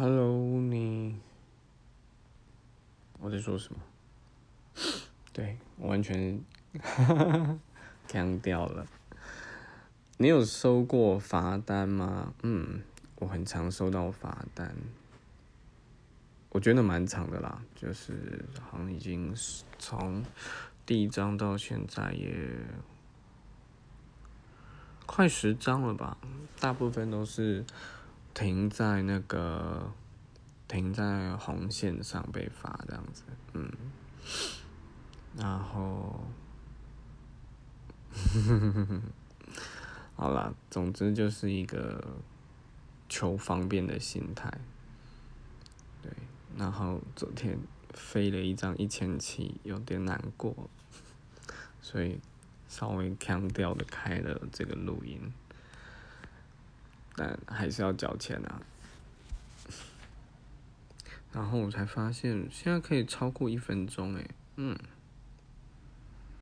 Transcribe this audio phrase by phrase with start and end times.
[0.00, 1.16] Hello，你，
[3.18, 3.80] 我在说什么？
[5.32, 6.40] 对，完全
[8.06, 8.86] 干掉了。
[10.18, 12.32] 你有收过罚单吗？
[12.44, 12.80] 嗯，
[13.16, 14.72] 我很常收到罚单，
[16.50, 19.34] 我觉得蛮长的啦，就是好像已经
[19.80, 20.24] 从
[20.86, 22.48] 第一张到现在也
[25.06, 26.16] 快十张了吧，
[26.60, 27.64] 大部分都是。
[28.34, 29.92] 停在那个
[30.68, 33.22] 停在红线上被罚这样子，
[33.54, 33.72] 嗯，
[35.36, 36.24] 然后，
[40.14, 42.18] 好啦，总之就是一个
[43.08, 44.52] 求方便的心态，
[46.02, 46.12] 对，
[46.56, 47.58] 然后昨天
[47.94, 50.68] 飞了一张一千七，有点难过，
[51.80, 52.20] 所以
[52.68, 55.32] 稍微强调的开了这个录音。
[57.18, 58.62] 但还是要交钱啊，
[61.32, 64.78] 然后我才发现现在可以超过一分钟诶，嗯。